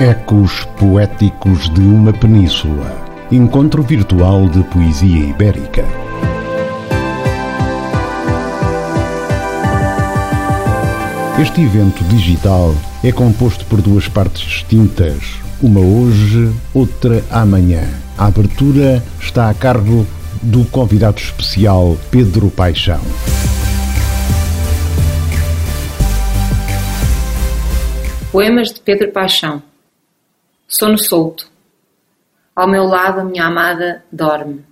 Ecos 0.00 0.64
Poéticos 0.78 1.68
de 1.70 1.80
uma 1.80 2.12
Península. 2.12 3.04
Encontro 3.32 3.82
virtual 3.82 4.48
de 4.48 4.62
poesia 4.62 5.24
ibérica. 5.24 5.84
Este 11.42 11.62
evento 11.62 12.04
digital 12.04 12.76
é 13.02 13.10
composto 13.10 13.64
por 13.64 13.82
duas 13.82 14.06
partes 14.06 14.42
distintas, 14.42 15.40
uma 15.60 15.80
hoje, 15.80 16.48
outra 16.72 17.24
amanhã. 17.28 17.82
A 18.16 18.26
abertura 18.26 19.02
está 19.20 19.50
a 19.50 19.54
cargo 19.54 20.06
do 20.40 20.64
convidado 20.66 21.18
especial 21.18 21.96
Pedro 22.08 22.50
Paixão. 22.50 23.00
Poemas 28.30 28.68
de 28.68 28.78
Pedro 28.78 29.10
Paixão 29.10 29.60
Sono 30.70 30.98
solto. 30.98 31.50
Ao 32.54 32.68
meu 32.68 32.84
lado, 32.84 33.20
a 33.20 33.24
minha 33.24 33.46
amada 33.46 34.04
dorme. 34.12 34.62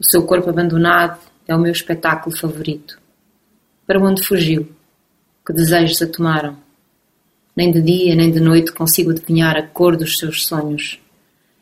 O 0.00 0.04
seu 0.04 0.26
corpo 0.26 0.50
abandonado 0.50 1.20
é 1.46 1.54
o 1.54 1.60
meu 1.60 1.70
espetáculo 1.70 2.36
favorito. 2.36 2.98
Para 3.86 4.00
onde 4.00 4.26
fugiu? 4.26 4.68
Que 5.46 5.52
desejos 5.52 6.02
a 6.02 6.08
tomaram? 6.08 6.58
Nem 7.54 7.70
de 7.70 7.80
dia 7.80 8.16
nem 8.16 8.32
de 8.32 8.40
noite 8.40 8.72
consigo 8.72 9.12
adivinhar 9.12 9.56
a 9.56 9.62
cor 9.62 9.96
dos 9.96 10.18
seus 10.18 10.44
sonhos. 10.44 11.00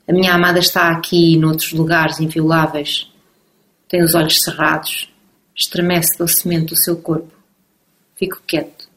A 0.09 0.13
minha 0.15 0.33
amada 0.33 0.59
está 0.59 0.91
aqui 0.91 1.35
e 1.35 1.39
noutros 1.39 1.75
lugares 1.75 2.21
invioláveis. 2.21 3.13
Tem 3.87 4.03
os 4.03 4.15
olhos 4.15 4.41
cerrados. 4.43 5.13
Estremece 5.55 6.17
docemente 6.17 6.73
o 6.73 6.79
seu 6.79 6.97
corpo. 6.97 7.31
Fico 8.17 8.41
quieto. 8.47 8.89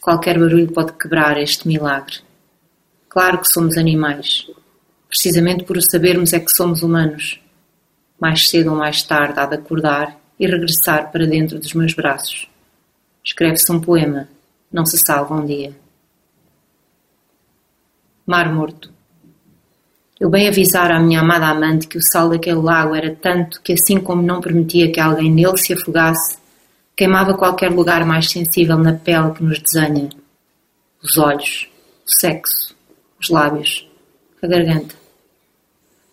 Qualquer 0.00 0.40
barulho 0.40 0.72
pode 0.72 0.92
quebrar 0.94 1.38
este 1.38 1.68
milagre. 1.68 2.29
Claro 3.10 3.38
que 3.38 3.52
somos 3.52 3.76
animais. 3.76 4.46
Precisamente 5.08 5.64
por 5.64 5.76
o 5.76 5.82
sabermos 5.82 6.32
é 6.32 6.38
que 6.38 6.56
somos 6.56 6.80
humanos. 6.80 7.40
Mais 8.20 8.48
cedo 8.48 8.70
ou 8.70 8.76
mais 8.76 9.02
tarde 9.02 9.40
há 9.40 9.46
de 9.46 9.56
acordar 9.56 10.16
e 10.38 10.46
regressar 10.46 11.10
para 11.10 11.26
dentro 11.26 11.58
dos 11.58 11.74
meus 11.74 11.92
braços. 11.92 12.48
Escreve-se 13.24 13.72
um 13.72 13.80
poema, 13.80 14.28
não 14.72 14.86
se 14.86 14.96
salva 15.04 15.34
um 15.34 15.44
dia. 15.44 15.76
Mar 18.24 18.54
Morto. 18.54 18.92
Eu 20.20 20.30
bem 20.30 20.46
avisara 20.46 20.96
a 20.96 21.00
minha 21.00 21.20
amada 21.20 21.48
amante 21.48 21.88
que 21.88 21.98
o 21.98 22.02
sal 22.12 22.28
daquele 22.28 22.60
lago 22.60 22.94
era 22.94 23.12
tanto 23.16 23.60
que, 23.60 23.72
assim 23.72 23.98
como 23.98 24.22
não 24.22 24.40
permitia 24.40 24.92
que 24.92 25.00
alguém 25.00 25.32
nele 25.32 25.58
se 25.58 25.72
afogasse, 25.72 26.38
queimava 26.96 27.34
qualquer 27.34 27.72
lugar 27.72 28.06
mais 28.06 28.30
sensível 28.30 28.78
na 28.78 28.92
pele 28.92 29.32
que 29.32 29.42
nos 29.42 29.58
desenha. 29.58 30.10
Os 31.02 31.18
olhos, 31.18 31.68
o 32.06 32.20
sexo, 32.20 32.70
os 33.20 33.28
lábios, 33.28 33.86
a 34.42 34.46
garganta. 34.46 34.94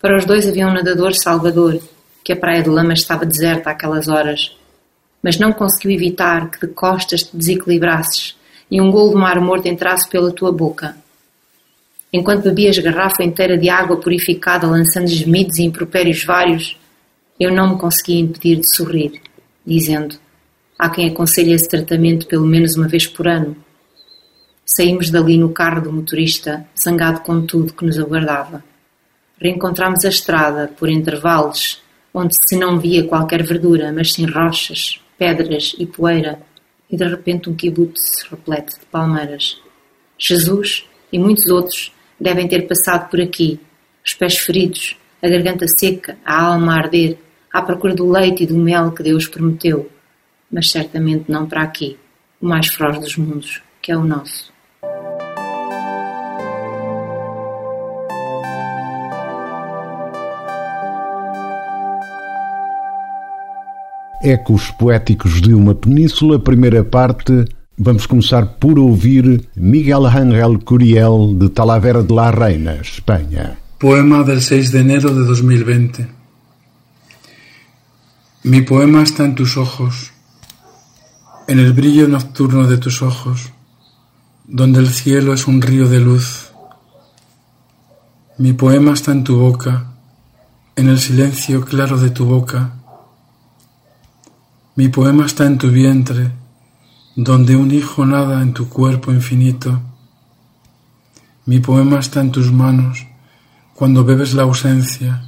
Para 0.00 0.16
os 0.16 0.26
dois 0.26 0.46
havia 0.46 0.66
um 0.66 0.72
nadador 0.72 1.14
salvador, 1.14 1.80
que 2.22 2.32
a 2.32 2.36
praia 2.36 2.62
de 2.62 2.68
lama 2.68 2.92
estava 2.92 3.24
deserta 3.24 3.70
àquelas 3.70 4.08
horas, 4.08 4.54
mas 5.22 5.38
não 5.38 5.52
conseguiu 5.52 5.92
evitar 5.92 6.50
que 6.50 6.66
de 6.66 6.72
costas 6.72 7.22
te 7.22 7.36
desequilibrasses 7.36 8.36
e 8.70 8.80
um 8.80 8.90
golo 8.90 9.10
de 9.10 9.16
mar 9.16 9.40
morto 9.40 9.66
entrasse 9.66 10.08
pela 10.08 10.30
tua 10.30 10.52
boca. 10.52 10.94
Enquanto 12.12 12.44
bebias 12.44 12.78
garrafa 12.78 13.24
inteira 13.24 13.56
de 13.56 13.68
água 13.68 13.96
purificada, 13.96 14.66
lançando 14.66 15.08
gemidos 15.08 15.58
e 15.58 15.64
impropérios 15.64 16.22
vários, 16.24 16.78
eu 17.40 17.50
não 17.50 17.72
me 17.72 17.78
conseguia 17.78 18.20
impedir 18.20 18.56
de 18.56 18.76
sorrir, 18.76 19.20
dizendo: 19.66 20.16
Há 20.78 20.90
quem 20.90 21.08
aconselhe 21.08 21.52
esse 21.52 21.68
tratamento 21.68 22.26
pelo 22.26 22.46
menos 22.46 22.76
uma 22.76 22.88
vez 22.88 23.06
por 23.06 23.26
ano 23.26 23.56
Saímos 24.70 25.08
dali 25.10 25.38
no 25.38 25.48
carro 25.48 25.80
do 25.80 25.90
motorista, 25.90 26.68
zangado 26.78 27.20
com 27.20 27.46
tudo 27.46 27.72
que 27.72 27.86
nos 27.86 27.98
aguardava. 27.98 28.62
Reencontramos 29.40 30.04
a 30.04 30.10
estrada, 30.10 30.68
por 30.68 30.90
intervalos, 30.90 31.82
onde 32.12 32.34
se 32.46 32.54
não 32.54 32.78
via 32.78 33.08
qualquer 33.08 33.42
verdura, 33.42 33.90
mas 33.90 34.12
sim 34.12 34.26
rochas, 34.26 35.00
pedras 35.16 35.74
e 35.78 35.86
poeira, 35.86 36.38
e 36.90 36.98
de 36.98 37.04
repente 37.04 37.48
um 37.48 37.54
kibutz 37.54 38.24
repleto 38.30 38.78
de 38.78 38.84
palmeiras. 38.86 39.58
Jesus 40.18 40.84
e 41.10 41.18
muitos 41.18 41.50
outros 41.50 41.90
devem 42.20 42.46
ter 42.46 42.68
passado 42.68 43.08
por 43.08 43.22
aqui, 43.22 43.58
os 44.04 44.12
pés 44.12 44.36
feridos, 44.36 44.98
a 45.22 45.28
garganta 45.28 45.64
seca, 45.80 46.18
a 46.22 46.42
alma 46.42 46.74
a 46.74 46.76
arder, 46.76 47.16
à 47.50 47.62
procura 47.62 47.94
do 47.94 48.10
leite 48.10 48.42
e 48.42 48.46
do 48.46 48.58
mel 48.58 48.92
que 48.92 49.02
Deus 49.02 49.26
prometeu, 49.26 49.90
mas 50.52 50.70
certamente 50.70 51.24
não 51.30 51.46
para 51.46 51.62
aqui, 51.62 51.98
o 52.38 52.46
mais 52.46 52.68
feroz 52.68 53.00
dos 53.00 53.16
mundos, 53.16 53.62
que 53.80 53.90
é 53.90 53.96
o 53.96 54.04
nosso. 54.04 54.57
Ecos 64.22 64.72
Poéticos 64.72 65.40
de 65.40 65.54
uma 65.54 65.74
Península, 65.74 66.40
primeira 66.40 66.82
parte. 66.82 67.44
Vamos 67.78 68.04
começar 68.04 68.44
por 68.58 68.76
ouvir 68.76 69.48
Miguel 69.54 70.06
Ángel 70.06 70.58
Curiel, 70.64 71.36
de 71.38 71.48
Talavera 71.48 72.02
de 72.02 72.12
la 72.12 72.32
Reina, 72.32 72.74
Espanha. 72.74 73.56
Poema 73.78 74.24
del 74.24 74.42
6 74.42 74.72
de 74.72 74.80
enero 74.80 75.14
de 75.14 75.24
2020. 75.24 76.08
Mi 78.42 78.62
poema 78.62 79.02
está 79.02 79.24
en 79.24 79.36
tus 79.36 79.56
ojos, 79.56 80.10
en 81.46 81.60
el 81.60 81.72
brillo 81.72 82.08
nocturno 82.08 82.66
de 82.66 82.78
tus 82.78 83.02
ojos, 83.02 83.52
donde 84.50 84.80
el 84.80 84.88
cielo 84.88 85.34
es 85.34 85.46
un 85.46 85.60
río 85.60 85.88
de 85.88 86.00
luz. 86.00 86.50
Mi 88.38 88.54
poema 88.54 88.94
está 88.94 89.12
en 89.12 89.22
tu 89.22 89.36
boca, 89.36 89.92
en 90.74 90.88
el 90.88 90.98
silencio 90.98 91.64
claro 91.64 91.98
de 91.98 92.08
tu 92.08 92.24
boca, 92.24 92.72
mi 94.74 94.88
poema 94.88 95.26
está 95.26 95.44
en 95.44 95.58
tu 95.58 95.70
vientre, 95.70 96.30
donde 97.14 97.56
un 97.56 97.72
hijo 97.72 98.06
nada 98.06 98.40
en 98.40 98.54
tu 98.54 98.68
cuerpo 98.68 99.12
infinito. 99.12 99.82
Mi 101.44 101.58
poema 101.58 101.98
está 101.98 102.20
en 102.20 102.30
tus 102.30 102.50
manos, 102.50 103.06
cuando 103.74 104.04
bebes 104.04 104.34
la 104.34 104.44
ausencia. 104.44 105.24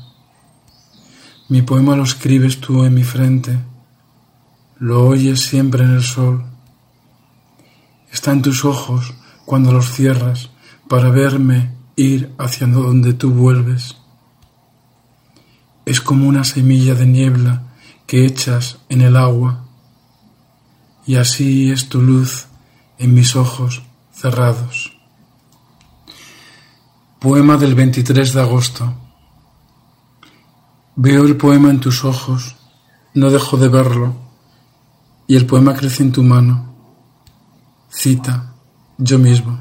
Mi 1.48 1.62
poema 1.62 1.94
lo 1.96 2.04
escribes 2.04 2.60
tú 2.60 2.84
en 2.84 2.94
mi 2.94 3.02
frente, 3.02 3.58
lo 4.78 5.04
oyes 5.04 5.40
siempre 5.40 5.84
en 5.84 5.90
el 5.90 6.04
sol. 6.04 6.49
Está 8.12 8.32
en 8.32 8.42
tus 8.42 8.64
ojos 8.64 9.14
cuando 9.44 9.72
los 9.72 9.92
cierras 9.92 10.50
para 10.88 11.10
verme 11.10 11.70
ir 11.96 12.34
hacia 12.38 12.66
donde 12.66 13.12
tú 13.12 13.30
vuelves. 13.30 13.96
Es 15.84 16.00
como 16.00 16.28
una 16.28 16.44
semilla 16.44 16.94
de 16.94 17.06
niebla 17.06 17.64
que 18.06 18.26
echas 18.26 18.78
en 18.88 19.02
el 19.02 19.16
agua, 19.16 19.66
y 21.06 21.16
así 21.16 21.70
es 21.70 21.88
tu 21.88 22.00
luz 22.00 22.46
en 22.98 23.14
mis 23.14 23.36
ojos 23.36 23.82
cerrados. 24.12 24.92
Poema 27.18 27.56
del 27.56 27.74
23 27.74 28.32
de 28.32 28.40
agosto. 28.40 28.94
Veo 30.96 31.24
el 31.24 31.36
poema 31.36 31.70
en 31.70 31.80
tus 31.80 32.04
ojos, 32.04 32.56
no 33.14 33.30
dejo 33.30 33.56
de 33.56 33.68
verlo, 33.68 34.16
y 35.26 35.36
el 35.36 35.46
poema 35.46 35.74
crece 35.74 36.02
en 36.02 36.12
tu 36.12 36.22
mano. 36.22 36.69
Cita, 37.92 38.54
yo 38.98 39.18
mismo. 39.18 39.58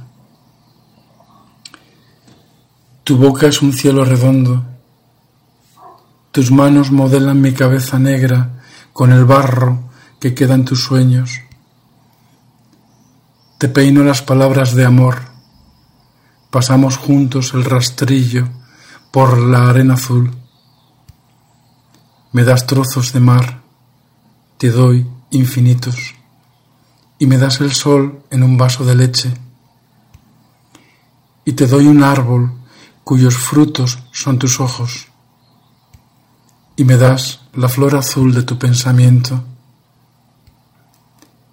Tu 3.03 3.17
boca 3.17 3.47
es 3.47 3.61
un 3.63 3.73
cielo 3.73 4.05
redondo, 4.05 4.63
tus 6.31 6.51
manos 6.51 6.91
modelan 6.91 7.41
mi 7.41 7.53
cabeza 7.53 7.97
negra 7.97 8.61
con 8.93 9.11
el 9.11 9.25
barro 9.25 9.89
que 10.19 10.35
queda 10.35 10.53
en 10.53 10.63
tus 10.63 10.83
sueños. 10.83 11.41
Te 13.57 13.67
peino 13.67 14.03
las 14.03 14.21
palabras 14.21 14.75
de 14.75 14.85
amor. 14.85 15.17
Pasamos 16.51 16.97
juntos 16.97 17.53
el 17.55 17.65
rastrillo 17.65 18.47
por 19.11 19.39
la 19.39 19.69
arena 19.69 19.95
azul. 19.95 20.31
Me 22.31 22.43
das 22.43 22.67
trozos 22.67 23.11
de 23.11 23.19
mar, 23.21 23.63
te 24.59 24.69
doy 24.69 25.07
infinitos, 25.31 26.13
y 27.19 27.27
me 27.27 27.37
das 27.37 27.59
el 27.59 27.73
sol 27.73 28.23
en 28.31 28.43
un 28.43 28.57
vaso 28.57 28.85
de 28.85 28.95
leche. 28.95 29.33
Y 31.43 31.53
te 31.53 31.67
doy 31.67 31.85
un 31.85 32.01
árbol 32.01 32.53
cuyos 33.03 33.37
frutos 33.37 33.99
son 34.11 34.39
tus 34.39 34.61
ojos. 34.61 35.09
Y 36.77 36.85
me 36.85 36.95
das 36.95 37.41
la 37.53 37.67
flor 37.67 37.97
azul 37.97 38.33
de 38.33 38.43
tu 38.43 38.57
pensamiento. 38.57 39.43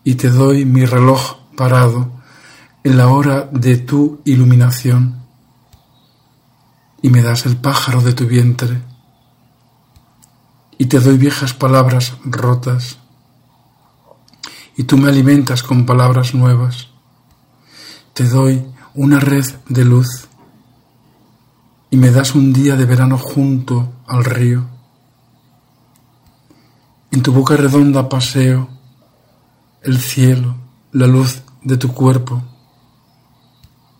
Y 0.05 0.15
te 0.15 0.31
doy 0.31 0.65
mi 0.65 0.85
reloj 0.85 1.39
parado 1.57 2.13
en 2.85 2.97
la 2.97 3.09
hora 3.09 3.49
de 3.51 3.77
tu 3.77 4.21
iluminación. 4.25 5.27
Y 7.03 7.11
me 7.11 7.23
das 7.23 7.45
el 7.45 7.57
pájaro 7.57 8.03
de 8.03 8.13
tu 8.13 8.27
vientre. 8.27 8.81
Y 10.79 10.87
te 10.87 11.01
doy 11.01 11.19
viejas 11.19 11.55
palabras 11.55 12.13
rotas 12.23 12.99
y 14.77 14.85
tú 14.85 14.99
me 14.99 15.09
alimentas 15.09 15.63
con 15.63 15.87
palabras 15.87 16.35
nuevas. 16.35 16.89
Te 18.13 18.25
doy 18.29 18.65
una 18.95 19.19
red 19.19 19.45
de 19.69 19.85
luz 19.85 20.29
y 21.91 21.97
me 21.97 22.11
das 22.11 22.35
un 22.35 22.53
día 22.53 22.77
de 22.77 22.85
verano 22.85 23.17
junto 23.17 23.95
al 24.07 24.25
río. 24.25 24.67
En 27.11 27.23
tu 27.23 27.33
boca 27.33 27.57
redonda 27.57 28.09
paseo 28.09 28.69
el 29.83 29.99
cielo, 29.99 30.57
la 30.93 31.07
luz 31.07 31.43
de 31.63 31.79
tu 31.79 31.93
cuerpo, 31.93 32.43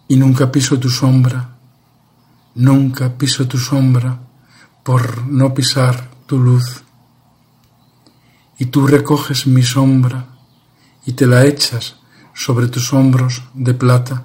y 0.09 0.17
nunca 0.17 0.53
piso 0.53 0.79
tu 0.79 0.91
sombra, 0.91 1.57
nunca 2.55 3.17
piso 3.17 3.49
tu 3.49 3.59
sombra 3.59 4.21
por 4.83 5.27
no 5.27 5.55
pisar 5.55 6.11
tu 6.27 6.39
luz. 6.39 6.83
Y 8.59 8.67
tú 8.67 8.87
recoges 8.87 9.47
mi 9.47 9.63
sombra 9.63 10.36
y 11.07 11.13
te 11.13 11.27
la 11.27 11.47
echas 11.47 11.97
sobre 12.35 12.67
tus 12.67 12.93
hombros 12.93 13.43
de 13.55 13.73
plata, 13.73 14.25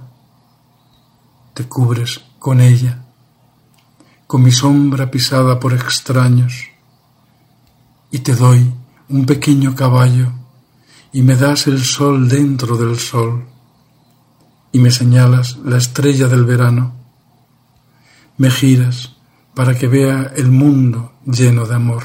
te 1.54 1.66
cubres 1.66 2.22
con 2.40 2.60
ella, 2.60 3.06
con 4.28 4.44
mi 4.44 4.52
sombra 4.52 5.10
pisada 5.10 5.60
por 5.60 5.74
extraños, 5.74 6.54
y 8.10 8.20
te 8.20 8.36
doy 8.36 8.74
un 9.10 9.26
pequeño 9.26 9.76
caballo 9.76 10.32
y 11.14 11.22
me 11.22 11.36
das 11.36 11.68
el 11.68 11.84
sol 11.84 12.28
dentro 12.28 12.76
del 12.78 12.98
sol 12.98 13.46
y 14.72 14.80
me 14.80 14.92
señalas 14.92 15.58
la 15.64 15.78
estrella 15.78 16.28
del 16.28 16.46
verano. 16.46 16.94
Me 18.38 18.50
giras 18.50 19.16
para 19.54 19.78
que 19.78 19.88
vea 19.88 20.32
el 20.36 20.50
mundo 20.50 21.14
lleno 21.26 21.66
de 21.66 21.76
amor. 21.76 22.04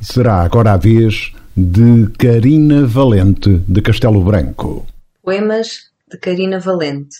Será 0.00 0.42
agora 0.42 0.72
a 0.72 0.78
vez 0.78 1.32
de 1.58 2.12
Carina 2.18 2.86
Valente 2.86 3.56
de 3.66 3.80
Castelo 3.80 4.22
Branco. 4.22 4.86
Poemas 5.22 5.90
de 6.06 6.18
Carina 6.18 6.60
Valente. 6.60 7.16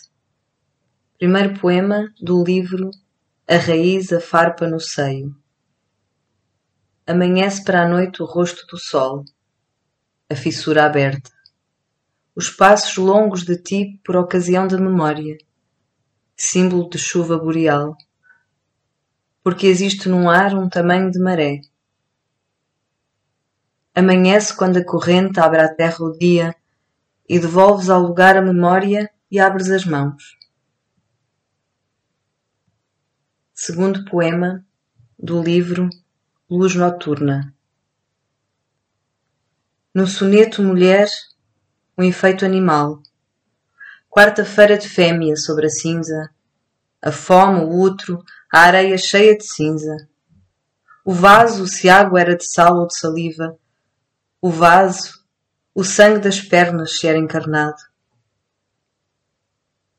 Primeiro 1.17 1.59
poema 1.59 2.13
do 2.21 2.43
livro 2.43 2.91
A 3.47 3.55
Raiz 3.55 4.13
a 4.13 4.21
Farpa 4.21 4.67
no 4.67 4.79
Seio. 4.79 5.35
Amanhece 7.07 7.63
para 7.63 7.81
a 7.81 7.89
noite 7.89 8.21
o 8.21 8.27
rosto 8.27 8.67
do 8.67 8.77
sol 8.77 9.25
a 10.29 10.35
fissura 10.35 10.85
aberta, 10.85 11.31
os 12.35 12.47
passos 12.47 12.95
longos 12.97 13.43
de 13.43 13.57
ti 13.57 13.99
por 14.05 14.15
ocasião 14.15 14.67
da 14.67 14.77
memória, 14.77 15.35
símbolo 16.35 16.87
de 16.87 16.99
chuva 16.99 17.39
boreal, 17.39 17.97
porque 19.43 19.65
existe 19.65 20.07
num 20.07 20.29
ar 20.29 20.53
um 20.53 20.69
tamanho 20.69 21.09
de 21.09 21.17
maré. 21.17 21.61
Amanhece 23.97 24.55
quando 24.55 24.77
a 24.77 24.85
corrente 24.85 25.39
abre 25.39 25.59
à 25.59 25.73
terra 25.73 25.97
o 26.01 26.17
dia 26.17 26.55
e 27.27 27.39
devolves 27.39 27.89
ao 27.89 28.01
lugar 28.01 28.37
a 28.37 28.41
memória 28.41 29.09
e 29.31 29.39
abres 29.39 29.71
as 29.71 29.85
mãos. 29.85 30.37
Segundo 33.53 34.05
poema 34.05 34.63
do 35.17 35.41
livro 35.41 35.89
Luz 36.49 36.75
Noturna 36.75 37.53
no 39.97 40.05
soneto 40.05 40.61
Mulher, 40.61 41.09
um 41.97 42.03
efeito 42.03 42.45
animal. 42.45 43.01
Quarta-feira 44.07 44.77
de 44.77 44.87
fêmea 44.87 45.35
sobre 45.35 45.65
a 45.65 45.69
cinza. 45.69 46.29
A 47.01 47.11
fome, 47.11 47.61
o 47.61 47.81
útero, 47.81 48.23
a 48.53 48.59
areia 48.59 48.95
cheia 48.95 49.35
de 49.35 49.43
cinza. 49.43 50.07
O 51.03 51.11
vaso, 51.11 51.65
se 51.65 51.89
água 51.89 52.21
era 52.21 52.37
de 52.37 52.45
sal 52.45 52.77
ou 52.77 52.85
de 52.85 52.95
saliva. 52.95 53.57
O 54.41 54.49
vaso, 54.49 55.23
o 55.73 55.83
sangue 55.83 56.19
das 56.19 56.39
pernas 56.39 56.99
se 56.99 57.07
era 57.07 57.17
encarnado. 57.17 57.77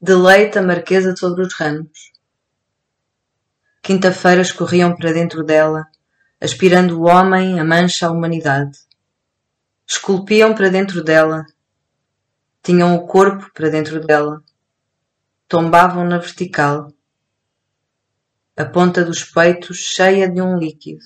Deleita 0.01 0.61
a 0.61 0.63
marquesa 0.63 1.17
sobre 1.17 1.43
os 1.43 1.55
ramos. 1.55 2.13
Quinta-feiras 3.83 4.53
corriam 4.53 4.95
para 4.95 5.13
dentro 5.13 5.43
dela, 5.43 5.87
aspirando 6.41 7.01
o 7.01 7.07
homem, 7.07 7.59
a 7.59 7.65
mancha, 7.65 8.07
a 8.07 8.11
humanidade 8.11 8.89
esculpiam 9.89 10.55
para 10.55 10.69
dentro 10.69 11.03
dela, 11.03 11.47
tinham 12.63 12.95
o 12.95 13.07
corpo 13.07 13.51
para 13.55 13.71
dentro 13.71 14.05
dela, 14.05 14.45
tombavam 15.49 16.05
na 16.05 16.19
vertical, 16.19 16.93
a 18.55 18.67
ponta 18.67 19.03
dos 19.03 19.25
peitos 19.25 19.79
cheia 19.79 20.29
de 20.29 20.43
um 20.43 20.59
líquido, 20.59 21.03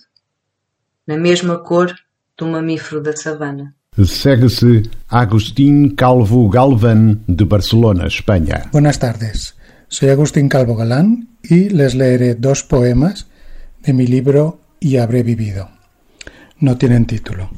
na 1.06 1.16
mesma 1.16 1.62
cor 1.62 1.94
do 2.36 2.46
mamífero 2.46 3.00
da 3.00 3.14
savana. 3.16 3.74
Segue-se 3.96 4.88
Agustín 5.08 5.94
Calvo 5.94 6.48
Galván, 6.48 7.22
de 7.26 7.44
Barcelona, 7.44 8.06
España. 8.06 8.70
Buenas 8.72 8.98
tardes. 8.98 9.54
Soy 9.88 10.08
Agustín 10.08 10.48
Calvo 10.48 10.74
Galán 10.74 11.28
y 11.42 11.68
les 11.68 11.94
leeré 11.94 12.34
dos 12.34 12.62
poemas 12.62 13.26
de 13.82 13.92
mi 13.92 14.06
libro 14.06 14.60
Y 14.80 14.96
habré 14.96 15.22
vivido. 15.22 15.68
No 16.58 16.78
tienen 16.78 17.06
título. 17.06 17.50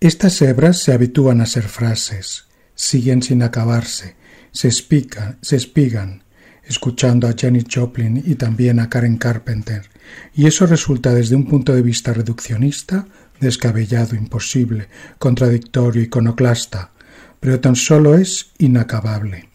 Estas 0.00 0.42
hebras 0.42 0.78
se 0.78 0.92
habitúan 0.92 1.40
a 1.40 1.46
ser 1.46 1.62
frases, 1.62 2.46
siguen 2.74 3.22
sin 3.22 3.42
acabarse, 3.42 4.16
se, 4.50 4.66
espican, 4.66 5.38
se 5.42 5.54
espigan, 5.54 6.24
escuchando 6.64 7.28
a 7.28 7.34
Janis 7.38 7.66
Joplin 7.72 8.20
y 8.26 8.34
también 8.34 8.80
a 8.80 8.88
Karen 8.88 9.16
Carpenter, 9.16 9.88
y 10.34 10.46
eso 10.46 10.66
resulta 10.66 11.14
desde 11.14 11.36
un 11.36 11.46
punto 11.46 11.72
de 11.72 11.82
vista 11.82 12.12
reduccionista, 12.12 13.06
descabellado, 13.42 14.16
imposible, 14.16 14.88
contradictorio, 15.18 16.02
iconoclasta, 16.02 16.92
pero 17.40 17.60
tan 17.60 17.76
solo 17.76 18.14
es 18.14 18.52
inacabable. 18.58 19.50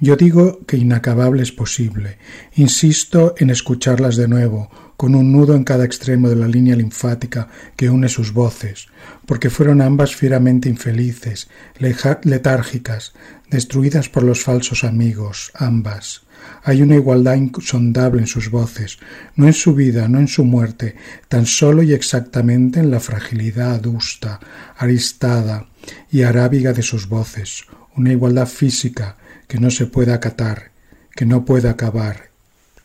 Yo 0.00 0.16
digo 0.16 0.60
que 0.66 0.76
inacabable 0.76 1.42
es 1.42 1.52
posible. 1.52 2.18
Insisto 2.54 3.34
en 3.38 3.50
escucharlas 3.50 4.16
de 4.16 4.28
nuevo, 4.28 4.70
con 4.96 5.14
un 5.14 5.32
nudo 5.32 5.54
en 5.54 5.64
cada 5.64 5.84
extremo 5.84 6.28
de 6.28 6.36
la 6.36 6.48
línea 6.48 6.76
linfática 6.76 7.48
que 7.76 7.90
une 7.90 8.08
sus 8.08 8.32
voces, 8.32 8.86
porque 9.26 9.50
fueron 9.50 9.80
ambas 9.80 10.14
fieramente 10.14 10.68
infelices, 10.68 11.48
letárgicas, 11.78 13.12
destruidas 13.50 14.08
por 14.08 14.22
los 14.22 14.42
falsos 14.42 14.84
amigos, 14.84 15.50
ambas. 15.54 16.22
Hay 16.62 16.82
una 16.82 16.96
igualdad 16.96 17.36
insondable 17.36 18.20
en 18.20 18.26
sus 18.26 18.50
voces, 18.50 18.98
no 19.36 19.46
en 19.46 19.52
su 19.52 19.74
vida, 19.74 20.08
no 20.08 20.18
en 20.18 20.28
su 20.28 20.44
muerte, 20.44 20.96
tan 21.28 21.46
solo 21.46 21.82
y 21.82 21.92
exactamente 21.92 22.80
en 22.80 22.90
la 22.90 23.00
fragilidad 23.00 23.74
adusta, 23.74 24.40
aristada 24.76 25.66
y 26.10 26.22
arábiga 26.22 26.72
de 26.72 26.82
sus 26.82 27.08
voces, 27.08 27.64
una 27.96 28.12
igualdad 28.12 28.46
física 28.46 29.16
que 29.46 29.58
no 29.58 29.70
se 29.70 29.86
puede 29.86 30.12
acatar, 30.12 30.72
que 31.14 31.26
no 31.26 31.44
puede 31.44 31.68
acabar, 31.68 32.30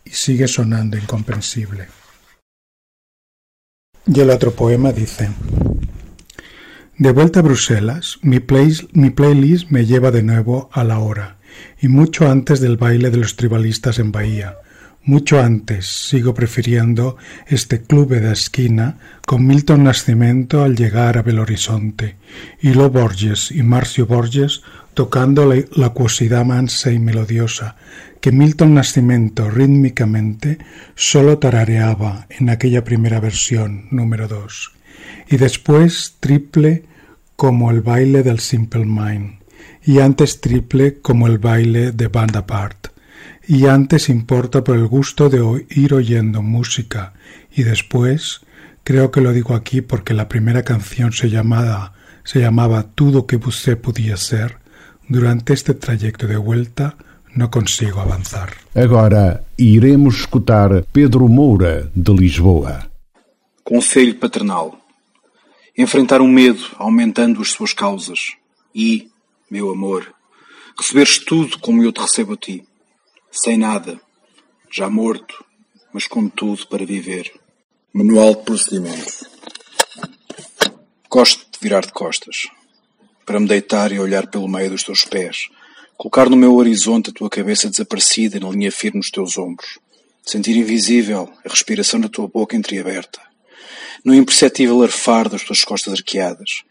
y 0.06 0.12
sigue 0.12 0.48
sonando 0.48 0.98
incomprensible. 0.98 1.99
Y 4.12 4.22
el 4.22 4.32
otro 4.32 4.52
poema 4.52 4.92
dice, 4.92 5.30
De 6.98 7.12
vuelta 7.12 7.42
a 7.42 7.44
Bruselas, 7.44 8.18
mi, 8.24 8.40
playlist 8.40 9.70
me 9.70 9.86
lleva 9.86 10.10
de 10.10 10.24
nuevo 10.24 10.68
a 10.74 10.84
la 10.84 10.98
hora, 10.98 11.38
y 11.80 11.90
mucho 11.90 12.28
antes 12.28 12.60
del 12.60 12.76
baile 12.76 13.12
de 13.12 13.18
los 13.18 13.36
tribalistas 13.36 14.00
en 14.00 14.12
Bahía, 14.12 14.56
mucho 15.04 15.40
antes 15.40 15.86
sigo 15.86 16.34
prefiriendo 16.34 17.18
este 17.46 17.84
club 17.84 18.10
de 18.10 18.32
esquina 18.32 18.98
con 19.28 19.46
Milton 19.46 19.84
Nascimento 19.84 20.64
al 20.64 20.76
llegar 20.76 21.20
a 21.20 21.22
Belo 21.22 21.44
Horizonte, 21.44 22.16
y 22.62 22.74
Lo 22.74 22.90
Borges 22.90 23.52
y 23.52 23.62
Marcio 23.62 24.08
Borges 24.08 24.64
tocando 24.94 25.46
la, 25.46 25.64
la 25.76 25.88
acuosidad 25.88 26.46
mansa 26.46 26.92
y 26.92 27.00
melodiosa 27.00 27.76
que 28.22 28.32
Milton 28.32 28.74
Nascimento 28.74 29.50
rítmicamente 29.50 30.58
solo 30.96 31.38
tarareaba 31.38 32.28
en 32.30 32.50
aquella 32.50 32.84
primera 32.84 33.20
versión 33.20 33.88
número 33.92 34.28
dos, 34.28 34.74
y 35.30 35.38
después 35.38 36.18
triple 36.20 36.84
como 37.36 37.72
el 37.72 37.82
baile 37.82 38.24
del 38.24 38.40
Simple 38.40 38.86
Mind, 38.86 39.40
y 39.84 40.00
antes 40.00 40.42
triple 40.42 41.00
como 41.00 41.28
el 41.28 41.38
baile 41.38 41.92
de 41.92 42.08
Band 42.08 42.36
Apart, 42.36 42.88
y 43.48 43.66
antes 43.68 44.10
importa 44.10 44.64
por 44.64 44.76
el 44.76 44.88
gusto 44.88 45.30
de 45.30 45.66
ir 45.70 45.94
oyendo 45.94 46.42
música, 46.42 47.14
y 47.56 47.64
después, 47.64 48.42
creo 48.84 49.12
que 49.12 49.22
lo 49.22 49.32
digo 49.32 49.56
aquí 49.56 49.82
porque 49.82 50.14
la 50.14 50.28
primera 50.28 50.64
canción 50.64 51.14
se 51.14 51.30
llamaba, 51.30 51.94
se 52.24 52.42
llamaba 52.42 52.84
Todo 52.84 53.26
que 53.26 53.38
você 53.38 53.76
podía 53.76 54.18
ser, 54.18 54.58
durante 55.10 55.54
este 55.54 55.74
trayecto 55.74 56.28
de 56.28 56.38
vuelta 56.38 56.96
não 57.36 57.50
consigo 57.50 58.00
avançar. 58.00 58.56
Agora 58.76 59.44
iremos 59.58 60.16
escutar 60.18 60.84
Pedro 60.94 61.28
Moura, 61.28 61.92
de 61.96 62.14
Lisboa. 62.14 62.90
Conselho 63.64 64.16
paternal. 64.16 64.80
Enfrentar 65.78 66.22
o 66.22 66.28
medo 66.28 66.64
aumentando 66.78 67.42
as 67.42 67.52
suas 67.52 67.74
causas. 67.74 68.36
E, 68.74 69.10
meu 69.50 69.72
amor, 69.72 70.14
receberes 70.78 71.20
tudo 71.20 71.60
como 71.60 71.84
eu 71.84 71.92
te 71.92 72.02
recebo 72.02 72.34
a 72.34 72.38
ti. 72.38 72.64
Sem 73.32 73.58
nada. 73.58 74.00
Já 74.72 74.90
morto, 74.90 75.44
mas 75.94 76.08
com 76.08 76.28
tudo 76.30 76.68
para 76.68 76.86
viver. 76.86 77.32
Manual 77.94 78.36
de 78.36 78.44
procedimento. 78.44 79.28
Gosto 81.10 81.46
de 81.52 81.60
virar 81.62 81.86
de 81.86 81.92
costas. 81.92 82.50
Para 83.30 83.40
me 83.40 83.48
deitar 83.48 83.92
e 83.92 84.00
olhar 84.00 84.26
pelo 84.26 84.48
meio 84.48 84.72
dos 84.72 84.82
teus 84.82 85.06
pés 85.06 85.50
Colocar 85.96 86.28
no 86.32 86.36
meu 86.36 86.56
horizonte 86.56 87.12
a 87.12 87.14
tua 87.14 87.30
cabeça 87.30 87.70
desaparecida 87.70 88.40
na 88.40 88.50
linha 88.50 88.72
firme 88.72 89.02
dos 89.02 89.12
teus 89.12 89.38
ombros. 89.38 89.78
sentir 90.26 90.58
invisível 90.58 91.32
a 91.46 91.48
respiração 91.48 92.00
da 92.00 92.10
tua 92.10 92.28
boca 92.28 92.56
entreaberta, 92.56 93.22
no 94.04 94.16
imperceptível 94.16 94.82
arfar 94.82 95.30
das 95.30 95.44
tuas 95.44 95.64
costas 95.64 95.94
arqueadas, 95.94 96.64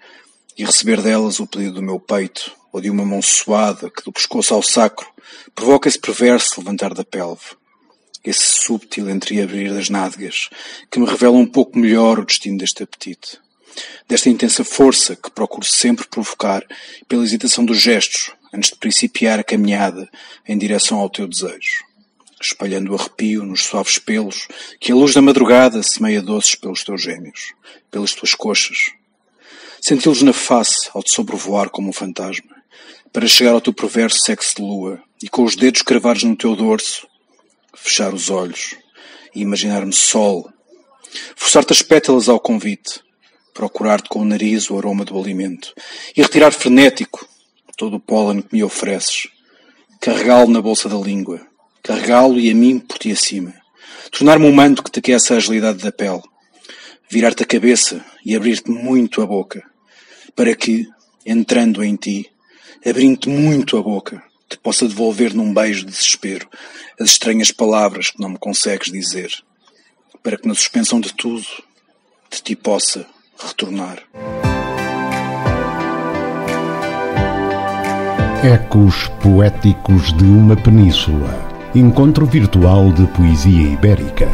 e 0.56 0.64
receber 0.64 1.00
delas 1.00 1.38
o 1.38 1.46
pedido 1.46 1.74
do 1.74 1.82
meu 1.82 2.00
peito, 2.00 2.50
ou 2.72 2.80
de 2.80 2.90
uma 2.90 3.04
mão 3.04 3.22
suada 3.22 3.88
que 3.88 4.02
do 4.02 4.12
pescoço 4.12 4.52
ao 4.52 4.60
sacro 4.60 5.06
provoca 5.54 5.88
esse 5.88 6.00
perverso 6.00 6.58
levantar 6.58 6.92
da 6.92 7.04
pelve, 7.04 7.54
esse 8.24 8.44
súbtil 8.44 9.08
entreabrir 9.08 9.72
das 9.72 9.88
nádegas, 9.88 10.50
que 10.90 10.98
me 10.98 11.06
revela 11.06 11.36
um 11.36 11.46
pouco 11.46 11.78
melhor 11.78 12.18
o 12.18 12.26
destino 12.26 12.58
deste 12.58 12.82
apetite. 12.82 13.38
Desta 14.08 14.30
intensa 14.30 14.64
força 14.64 15.14
que 15.14 15.30
procuro 15.30 15.66
sempre 15.66 16.06
provocar 16.06 16.64
pela 17.06 17.24
hesitação 17.24 17.64
dos 17.64 17.78
gestos, 17.78 18.32
antes 18.52 18.70
de 18.70 18.76
principiar 18.76 19.38
a 19.38 19.44
caminhada 19.44 20.08
em 20.46 20.56
direção 20.56 20.98
ao 20.98 21.10
teu 21.10 21.26
desejo, 21.26 21.84
espalhando 22.40 22.92
o 22.92 22.94
arrepio 22.94 23.44
nos 23.44 23.64
suaves 23.64 23.98
pelos 23.98 24.48
que 24.80 24.92
a 24.92 24.94
luz 24.94 25.14
da 25.14 25.20
madrugada 25.20 25.82
semeia 25.82 26.22
doces 26.22 26.54
pelos 26.54 26.82
teus 26.82 27.02
gêmeos, 27.02 27.52
pelas 27.90 28.14
tuas 28.14 28.34
coxas. 28.34 28.92
Senti-los 29.80 30.22
na 30.22 30.32
face 30.32 30.88
ao 30.94 31.02
te 31.02 31.12
sobrevoar 31.12 31.70
como 31.70 31.90
um 31.90 31.92
fantasma, 31.92 32.56
para 33.12 33.28
chegar 33.28 33.52
ao 33.52 33.60
teu 33.60 33.72
perverso 33.72 34.18
sexo 34.22 34.56
de 34.56 34.62
lua 34.62 35.02
e 35.22 35.28
com 35.28 35.44
os 35.44 35.56
dedos 35.56 35.82
cravados 35.82 36.24
no 36.24 36.36
teu 36.36 36.54
dorso, 36.54 37.06
fechar 37.74 38.12
os 38.12 38.30
olhos 38.30 38.76
e 39.34 39.40
imaginar-me 39.40 39.92
sol, 39.92 40.50
forçar-te 41.36 41.72
as 41.72 41.82
pétalas 41.82 42.28
ao 42.28 42.40
convite, 42.40 43.00
procurar-te 43.58 44.08
com 44.08 44.20
o 44.20 44.24
nariz 44.24 44.70
o 44.70 44.78
aroma 44.78 45.04
do 45.04 45.18
alimento 45.18 45.74
e 46.16 46.22
retirar 46.22 46.52
frenético 46.52 47.28
todo 47.76 47.96
o 47.96 48.00
pólen 48.00 48.40
que 48.40 48.54
me 48.54 48.62
ofereces, 48.62 49.26
carregá-lo 50.00 50.48
na 50.48 50.62
bolsa 50.62 50.88
da 50.88 50.96
língua, 50.96 51.44
carregá-lo 51.82 52.38
e 52.38 52.52
a 52.52 52.54
mim 52.54 52.78
por 52.78 53.00
ti 53.00 53.10
acima, 53.10 53.52
tornar-me 54.12 54.46
um 54.46 54.52
manto 54.52 54.80
que 54.80 54.92
te 54.92 55.00
aquece 55.00 55.32
a 55.32 55.38
agilidade 55.38 55.82
da 55.82 55.90
pele, 55.90 56.22
virar-te 57.10 57.42
a 57.42 57.46
cabeça 57.46 58.04
e 58.24 58.36
abrir-te 58.36 58.70
muito 58.70 59.20
a 59.22 59.26
boca, 59.26 59.60
para 60.36 60.54
que, 60.54 60.86
entrando 61.26 61.82
em 61.82 61.96
ti, 61.96 62.30
abrindo-te 62.86 63.28
muito 63.28 63.76
a 63.76 63.82
boca, 63.82 64.22
te 64.48 64.56
possa 64.56 64.86
devolver 64.86 65.34
num 65.34 65.52
beijo 65.52 65.80
de 65.80 65.90
desespero 65.90 66.48
as 67.00 67.10
estranhas 67.10 67.50
palavras 67.50 68.12
que 68.12 68.20
não 68.20 68.28
me 68.28 68.38
consegues 68.38 68.92
dizer, 68.92 69.32
para 70.22 70.38
que 70.38 70.46
na 70.46 70.54
suspensão 70.54 71.00
de 71.00 71.12
tudo, 71.12 71.44
de 72.30 72.40
ti 72.40 72.54
possa 72.54 73.04
retornar. 73.40 73.98
Ecos 78.44 79.08
poéticos 79.22 80.12
de 80.16 80.24
uma 80.24 80.56
península. 80.56 81.46
Encontro 81.74 82.26
virtual 82.26 82.92
de 82.92 83.06
poesia 83.08 83.72
ibérica. 83.72 84.28